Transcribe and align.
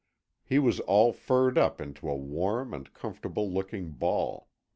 He 0.43 0.57
was 0.57 0.79
all 0.79 1.13
furred 1.13 1.59
up 1.59 1.79
into 1.79 2.09
a 2.09 2.15
warm 2.15 2.73
and 2.73 2.91
comfortable 2.91 3.51
looking 3.53 3.91
ball. 3.91 4.47